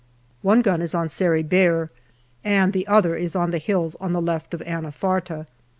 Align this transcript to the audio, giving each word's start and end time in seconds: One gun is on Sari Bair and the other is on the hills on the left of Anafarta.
One 0.41 0.63
gun 0.63 0.81
is 0.81 0.95
on 0.95 1.09
Sari 1.09 1.43
Bair 1.43 1.89
and 2.43 2.73
the 2.73 2.87
other 2.87 3.15
is 3.15 3.35
on 3.35 3.51
the 3.51 3.59
hills 3.59 3.95
on 3.99 4.13
the 4.13 4.19
left 4.19 4.51
of 4.55 4.61
Anafarta. 4.61 5.45